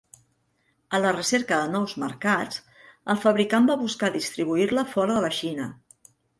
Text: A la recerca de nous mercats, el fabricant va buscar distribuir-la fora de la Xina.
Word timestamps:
A 0.97 1.01
la 1.03 1.11
recerca 1.17 1.59
de 1.63 1.67
nous 1.75 1.93
mercats, 2.05 2.59
el 3.15 3.21
fabricant 3.27 3.71
va 3.73 3.79
buscar 3.85 4.13
distribuir-la 4.19 4.89
fora 4.99 5.15
de 5.15 5.25
la 5.31 5.35
Xina. 5.45 5.73